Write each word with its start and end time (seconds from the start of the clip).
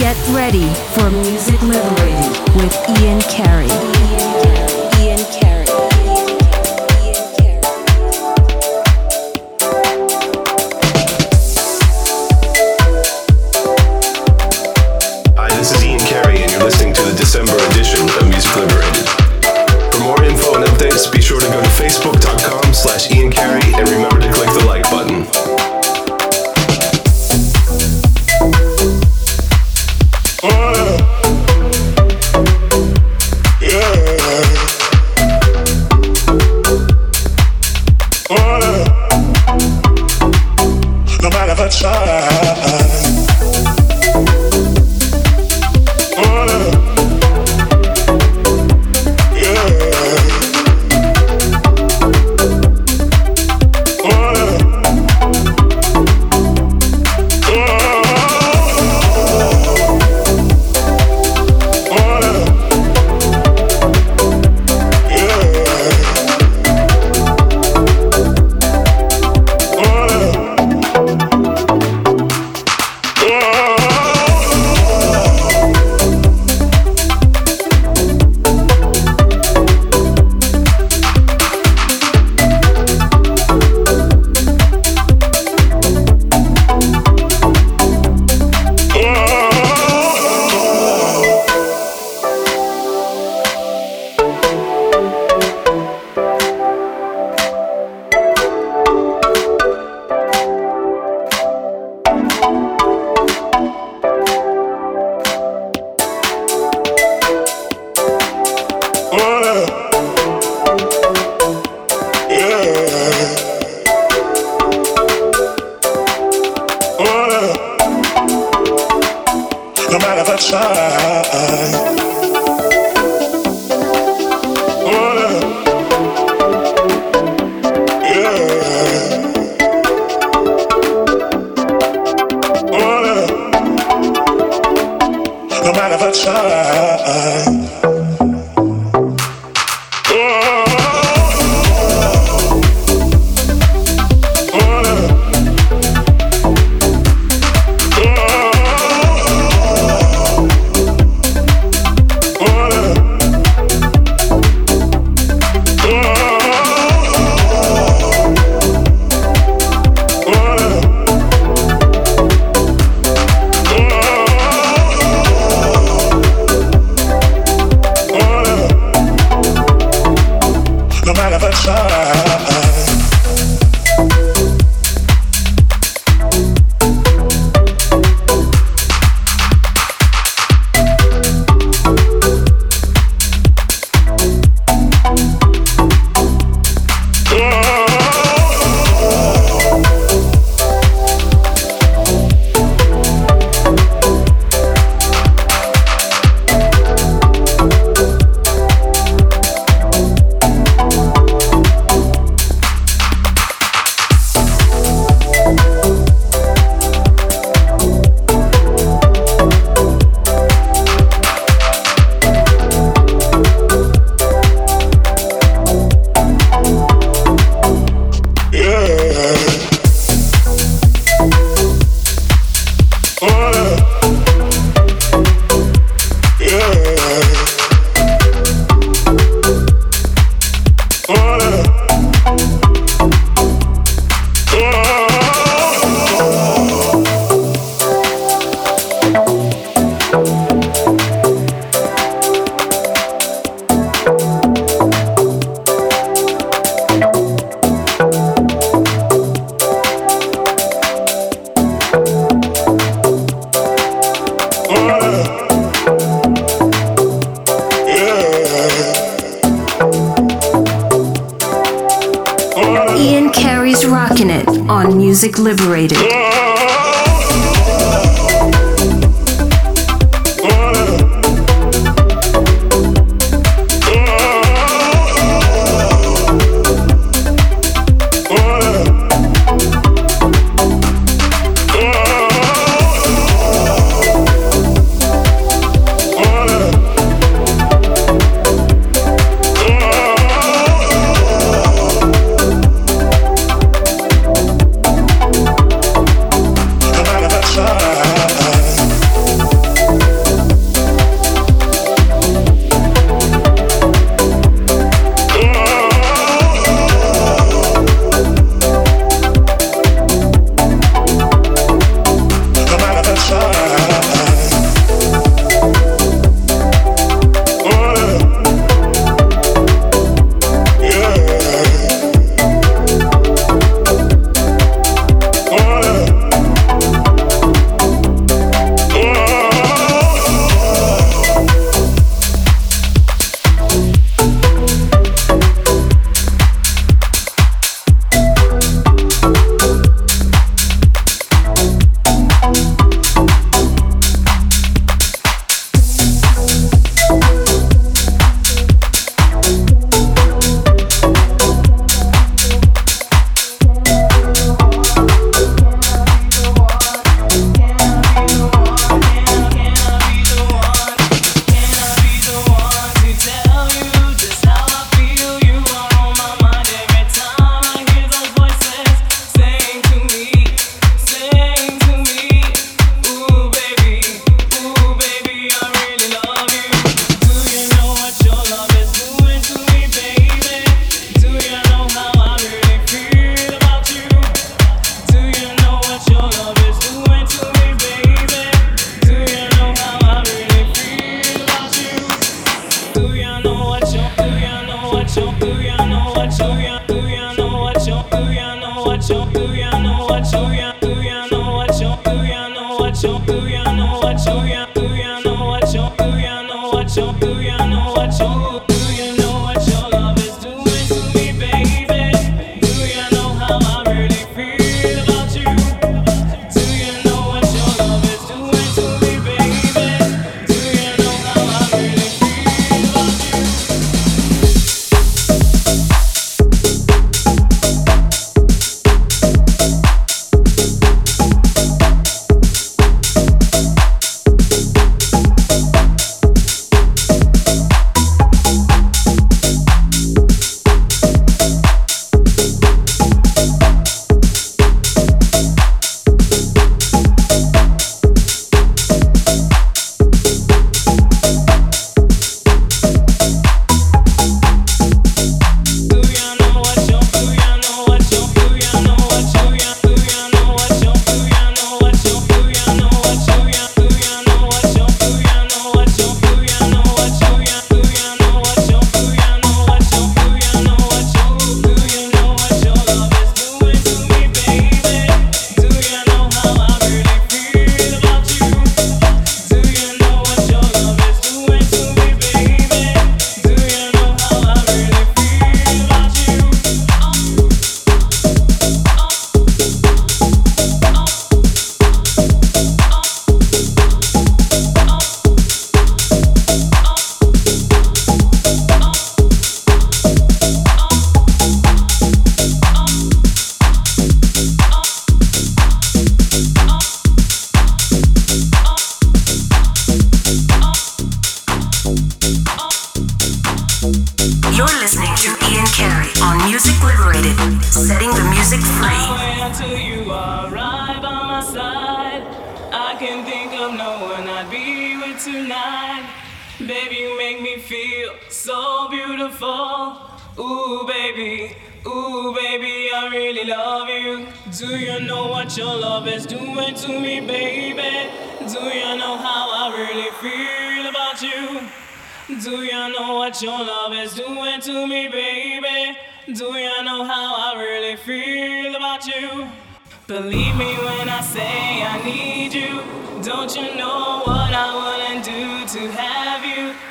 Get 0.00 0.16
ready 0.30 0.66
for 0.94 1.10
Muzik 1.10 1.60
Liberated 1.60 2.54
with 2.56 2.74
Ian 3.02 3.20
Carey. 3.20 3.99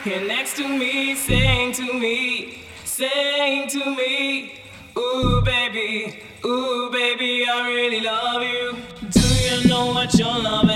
Here 0.03 0.25
next 0.25 0.55
to 0.55 0.65
me, 0.65 1.13
sing 1.13 1.73
to 1.73 1.93
me, 1.93 2.63
sing 2.85 3.67
to 3.67 3.95
me. 3.97 4.53
Ooh, 4.97 5.41
baby, 5.41 6.23
ooh, 6.45 6.89
baby, 6.89 7.45
I 7.45 7.67
really 7.67 7.99
love 7.99 8.41
you. 8.41 8.77
Do 9.11 9.19
you 9.19 9.67
know 9.67 9.87
what 9.87 10.17
you're 10.17 10.27
loving? 10.27 10.68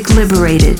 Muzik 0.00 0.16
Liberated. 0.16 0.79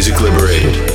Muzik 0.00 0.18
Liberate. 0.22 0.89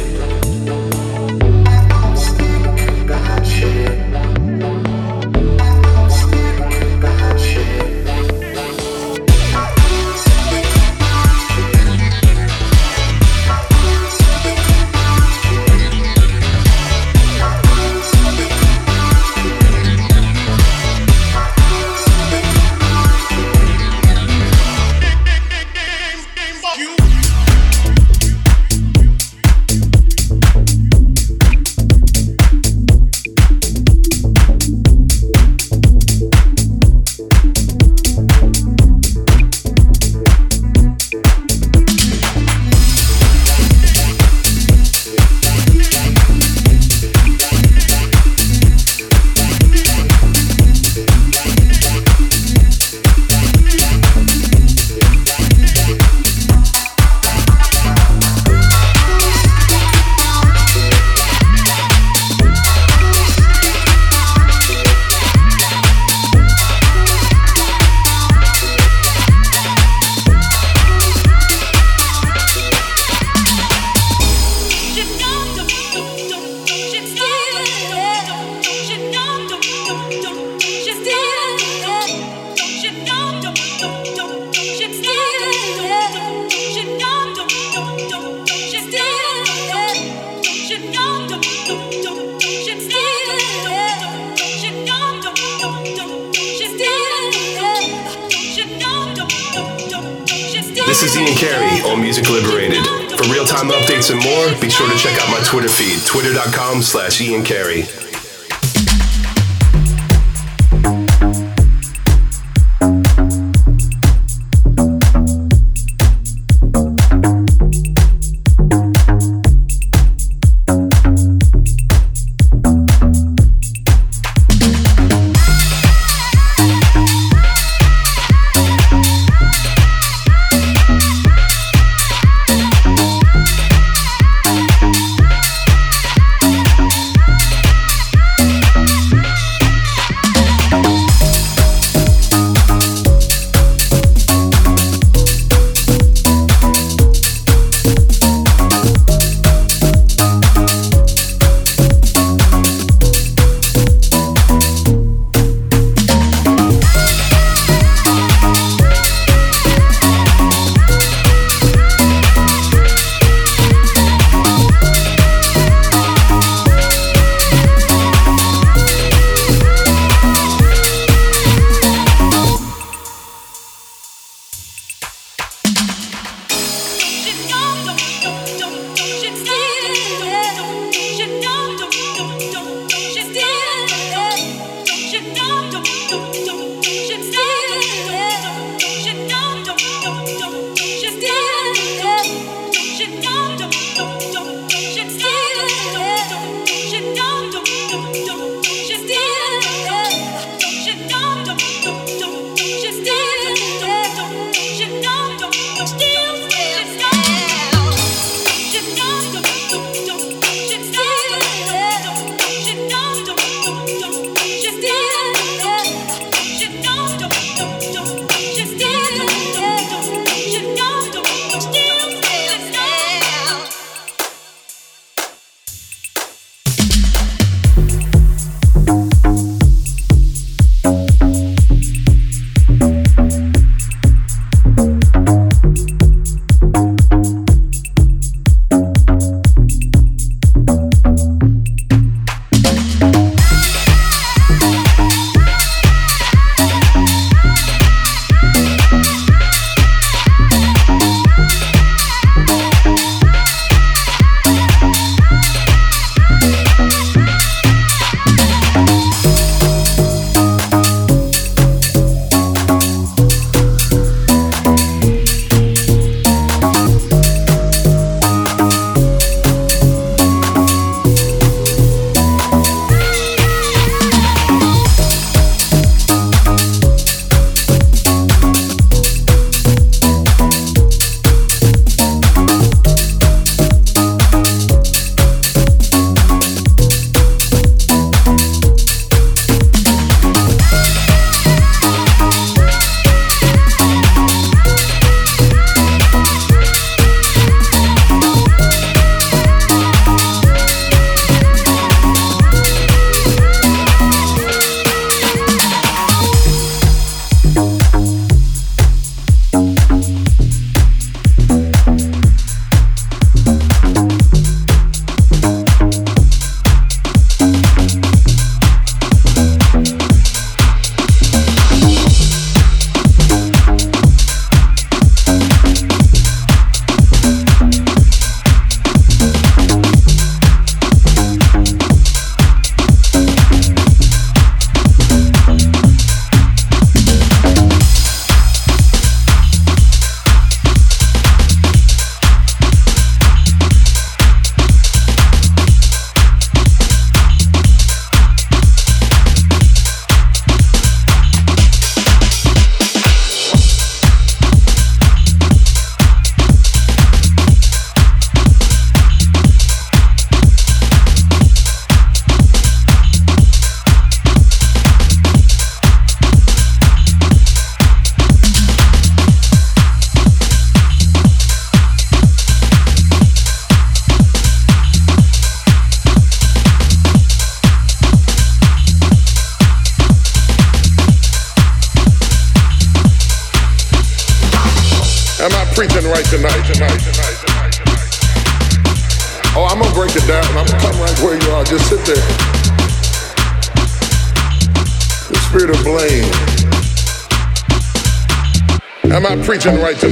right. 399.63 400.04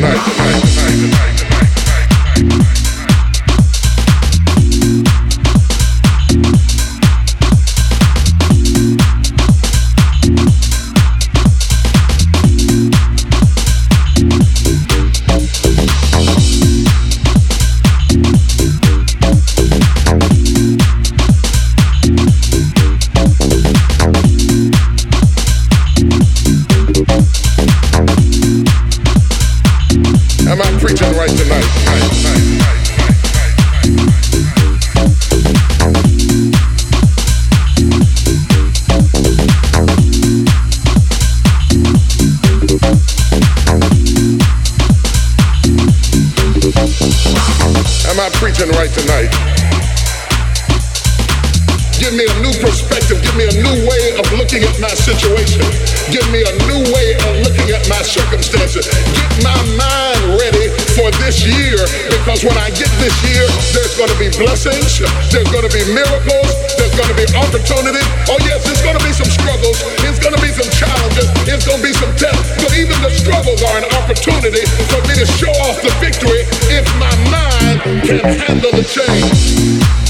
get 59.12 59.32
my 59.44 59.60
mind 59.76 60.22
ready 60.40 60.72
for 60.96 61.10
this 61.20 61.44
year 61.44 61.80
because 62.08 62.44
when 62.46 62.56
I 62.56 62.70
get 62.72 62.90
this 63.02 63.16
year, 63.28 63.44
there's 63.76 63.96
going 63.98 64.12
to 64.12 64.20
be 64.20 64.30
blessings, 64.32 65.04
there's 65.32 65.50
going 65.52 65.68
to 65.68 65.74
be 65.74 65.84
miracles, 65.92 66.50
there's 66.78 66.96
going 66.96 67.12
to 67.12 67.18
be 67.18 67.28
opportunity. 67.36 68.04
Oh 68.30 68.40
yes, 68.46 68.64
there's 68.64 68.82
going 68.82 68.98
to 68.98 69.04
be 69.04 69.12
some 69.12 69.30
struggles, 69.30 69.78
it's 70.06 70.20
going 70.22 70.36
to 70.36 70.42
be 70.42 70.54
some 70.54 70.70
challenges, 70.72 71.28
it's 71.50 71.66
going 71.66 71.82
to 71.82 71.86
be 71.86 71.94
some 71.94 72.14
tests, 72.16 72.56
but 72.62 72.72
even 72.78 72.96
the 73.02 73.12
struggles 73.12 73.60
are 73.64 73.78
an 73.82 73.88
opportunity 74.00 74.64
for 74.88 75.02
me 75.10 75.18
to 75.18 75.28
show 75.40 75.52
off 75.68 75.82
the 75.82 75.92
victory 76.00 76.46
if 76.72 76.86
my 77.02 77.14
mind 77.28 77.78
can 78.06 78.22
handle 78.24 78.72
the 78.72 78.86
change. 78.86 80.03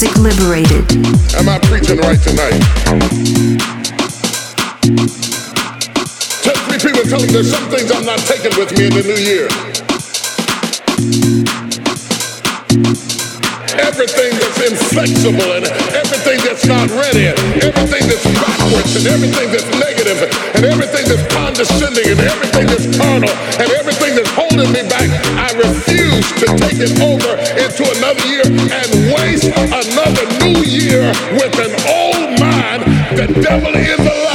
Muzik 0.00 0.16
Liberated. 0.16 0.90
Am 1.36 1.46
I 1.46 1.58
preaching 1.58 1.98
right 2.00 2.16
tonight? 2.16 2.56
Tell 6.40 6.56
me, 6.72 6.80
people, 6.80 7.04
tell 7.04 7.20
me 7.20 7.28
there's 7.28 7.52
some 7.52 7.68
things 7.68 7.92
I'm 7.92 8.06
not 8.06 8.18
taking 8.20 8.56
with 8.56 8.72
me 8.78 8.88
in 8.88 8.96
the 8.96 9.04
new 9.04 9.20
year. 9.20 9.44
Everything 13.76 14.32
that's 14.40 14.60
inflexible 14.72 15.52
and 15.52 15.68
everything 15.68 16.40
that's 16.48 16.64
not 16.64 16.88
ready, 16.96 17.28
and 17.28 17.36
everything 17.60 18.08
that's 18.08 18.24
backwards 18.40 18.96
and 18.96 19.04
everything 19.04 19.52
that's 19.52 19.68
negative 19.76 20.16
and 20.56 20.64
everything 20.64 21.04
that's 21.12 21.26
condescending 21.28 22.08
and 22.08 22.20
everything 22.20 22.66
that's 22.72 22.88
carnal 22.96 23.28
and 23.60 23.68
everything 23.76 24.16
that's 24.16 24.32
holding 24.32 24.72
me 24.72 24.80
back, 24.88 25.12
I 25.36 25.52
refuse 25.60 26.24
to 26.40 26.46
take 26.56 26.80
it 26.80 26.96
over 27.04 27.36
into 27.60 27.84
another 28.00 28.19
with 31.32 31.58
an 31.58 31.74
old 31.88 32.38
mind, 32.38 32.82
the 33.18 33.40
devil 33.42 33.74
is 33.74 33.98
alive. 33.98 34.29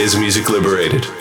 Is 0.00 0.16
Muzik 0.16 0.48
Liberated. 0.48 1.19